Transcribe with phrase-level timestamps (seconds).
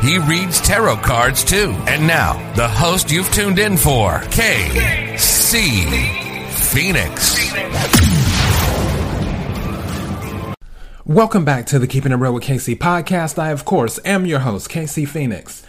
[0.00, 1.74] He reads tarot cards too.
[1.88, 5.58] And now, the host you've tuned in for, KC
[6.50, 7.36] Phoenix.
[11.04, 13.40] Welcome back to the Keeping It Real with KC podcast.
[13.40, 15.64] I, of course, am your host, KC Phoenix.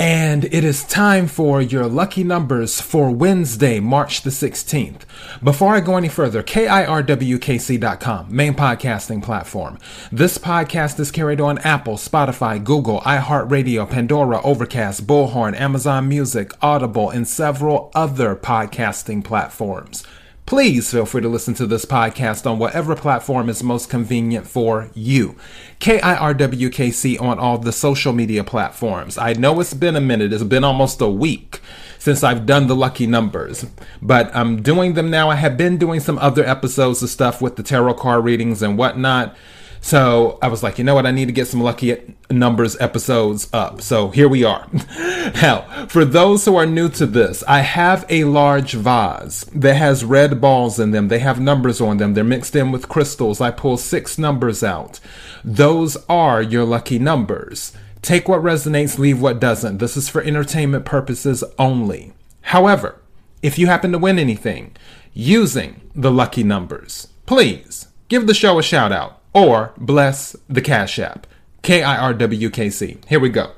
[0.00, 5.02] And it is time for your lucky numbers for Wednesday, March the 16th.
[5.44, 9.78] Before I go any further, KIRWKC.com, main podcasting platform.
[10.10, 17.10] This podcast is carried on Apple, Spotify, Google, iHeartRadio, Pandora, Overcast, Bullhorn, Amazon Music, Audible,
[17.10, 20.02] and several other podcasting platforms.
[20.50, 24.90] Please feel free to listen to this podcast on whatever platform is most convenient for
[24.94, 25.36] you.
[25.78, 29.16] KIRWKC on all the social media platforms.
[29.16, 31.60] I know it's been a minute, it's been almost a week
[32.00, 33.64] since I've done the lucky numbers,
[34.02, 35.30] but I'm doing them now.
[35.30, 38.76] I have been doing some other episodes of stuff with the tarot card readings and
[38.76, 39.36] whatnot.
[39.80, 41.06] So I was like, you know what?
[41.06, 43.80] I need to get some lucky numbers episodes up.
[43.80, 44.68] So here we are.
[45.42, 50.04] now, for those who are new to this, I have a large vase that has
[50.04, 51.08] red balls in them.
[51.08, 52.14] They have numbers on them.
[52.14, 53.40] They're mixed in with crystals.
[53.40, 55.00] I pull six numbers out.
[55.42, 57.72] Those are your lucky numbers.
[58.02, 59.78] Take what resonates, leave what doesn't.
[59.78, 62.12] This is for entertainment purposes only.
[62.42, 63.00] However,
[63.42, 64.76] if you happen to win anything
[65.12, 70.98] using the lucky numbers, please give the show a shout out or bless the Cash
[70.98, 71.26] App.
[71.62, 72.98] K I R W K C.
[73.08, 73.52] Here we go.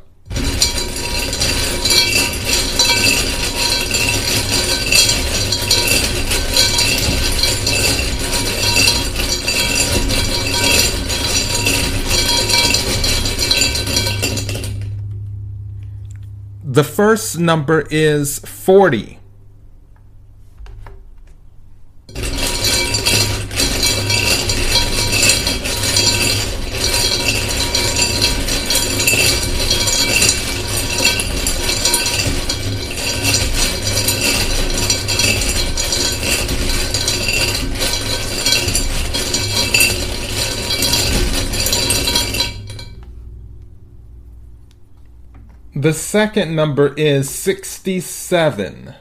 [16.72, 19.18] The first number is 40.
[45.74, 48.94] The second number is 67.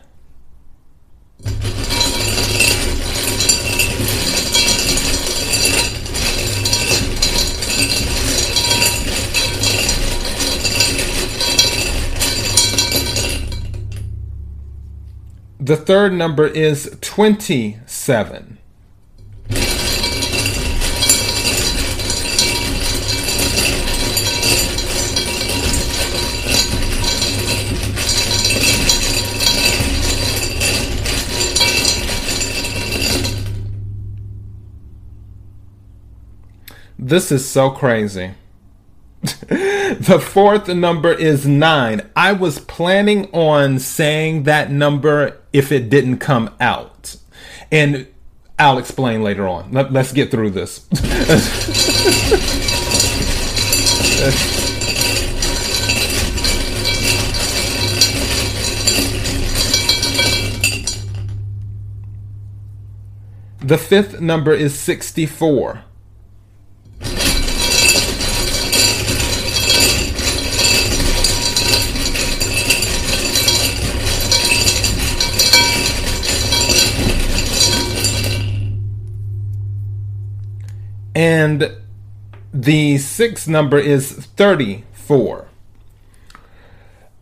[15.59, 18.60] The third number is 27.
[37.03, 38.35] This is so crazy.
[39.21, 42.07] the fourth number is nine.
[42.15, 47.15] I was planning on saying that number if it didn't come out.
[47.71, 48.05] And
[48.59, 49.71] I'll explain later on.
[49.71, 50.81] Let, us get through this.
[63.59, 65.85] the fifth number is 64.
[81.13, 81.75] And
[82.53, 85.47] the sixth number is 34.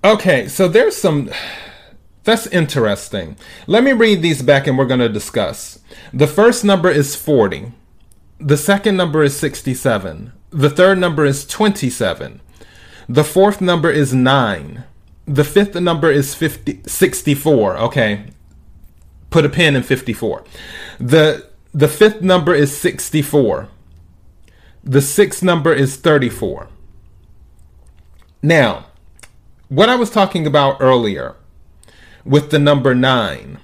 [0.04, 1.30] Okay, so there's some.
[2.24, 3.38] That's interesting.
[3.66, 5.80] Let me read these back and we're going to discuss.
[6.14, 7.72] The first number is 40.
[8.40, 10.34] The second number is 67.
[10.52, 12.42] The third number is 27.
[13.08, 14.84] The fourth number is 9.
[15.26, 17.78] The fifth number is 50, 64.
[17.78, 18.26] Okay.
[19.30, 20.44] Put a pin in 54.
[21.00, 23.70] The the fifth number is 64.
[24.84, 26.68] The sixth number is 34.
[28.42, 28.86] Now,
[29.68, 31.36] what I was talking about earlier
[32.24, 33.60] with the number 9,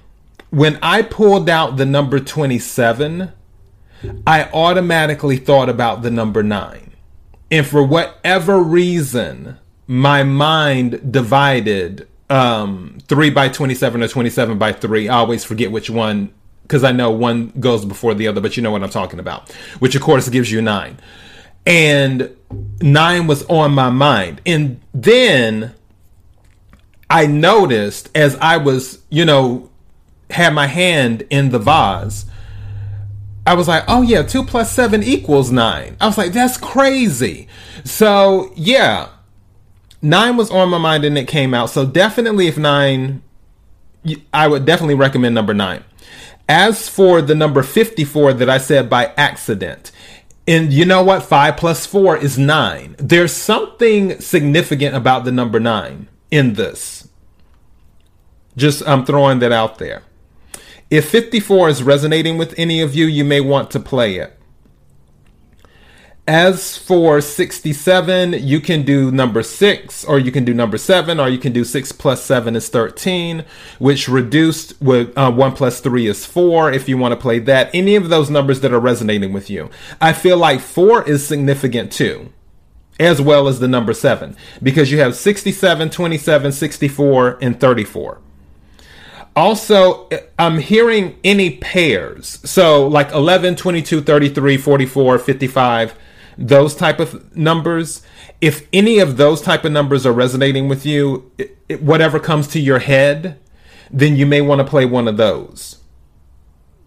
[0.50, 3.32] when I pulled out the number 27,
[4.28, 6.92] I automatically thought about the number 9.
[7.52, 9.58] And for whatever reason,
[9.88, 15.10] my mind divided um, 3 by 27 or 27 by 3.
[15.10, 16.34] I always forget which one
[16.66, 19.52] because I know one goes before the other, but you know what I'm talking about,
[19.80, 20.98] which of course gives you 9.
[21.68, 22.36] And
[22.82, 24.42] 9 was on my mind.
[24.46, 25.74] And then
[27.10, 29.70] I noticed as I was, you know,
[30.32, 32.26] had my hand in the vase,
[33.46, 35.98] I was like, oh yeah, 2 plus 7 equals 9.
[36.02, 37.48] I was like, that's crazy.
[37.84, 39.10] So, yeah,
[40.02, 41.70] 9 was on my mind and it came out.
[41.70, 43.22] So, definitely, if 9,
[44.34, 45.84] I would definitely recommend number 9.
[46.48, 49.92] As for the number 54 that I said by accident,
[50.48, 51.24] and you know what?
[51.24, 52.96] 5 plus 4 is 9.
[53.00, 57.08] There's something significant about the number 9 in this.
[58.56, 60.04] Just I'm throwing that out there.
[60.92, 64.35] If 54 is resonating with any of you, you may want to play it.
[66.27, 71.30] As for 67, you can do number 6, or you can do number 7, or
[71.30, 73.45] you can do 6 plus 7 is 13,
[73.77, 77.69] which reduced with uh, 1 plus 3 is 4, if you want to play that.
[77.75, 79.69] Any of those numbers that are resonating with you.
[80.01, 82.33] I feel like 4 is significant too,
[83.00, 88.22] as well as the number 7, because you have 67, 27, 64, and 34
[89.38, 90.07] also
[90.39, 95.95] i'm hearing any pairs so like 11 22 33 44 55
[96.38, 98.02] those type of numbers
[98.42, 102.48] if any of those type of numbers are resonating with you it, it, whatever comes
[102.48, 103.40] to your head
[103.92, 105.78] then you may want to play one of those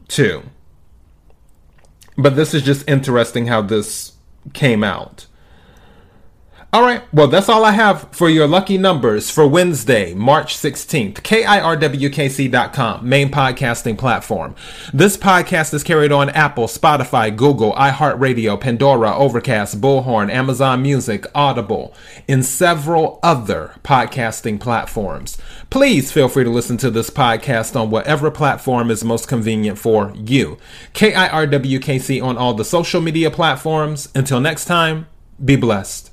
[0.09, 0.43] too.
[2.17, 4.13] But this is just interesting how this
[4.53, 5.27] came out
[6.71, 7.03] all right.
[7.15, 11.15] Well, that's all I have for your lucky numbers for Wednesday, March 16th.
[11.15, 14.55] KIRWKC.com, main podcasting platform.
[14.93, 21.95] This podcast is carried on Apple, Spotify, Google, iHeartRadio, Pandora, Overcast, Bullhorn, Amazon Music, Audible,
[22.29, 25.39] and several other podcasting platforms.
[25.71, 30.13] Please feel free to listen to this podcast on whatever platform is most convenient for
[30.15, 30.59] you.
[30.93, 34.11] KIRWKC on all the social media platforms.
[34.15, 35.07] Until next time,
[35.43, 36.11] be blessed.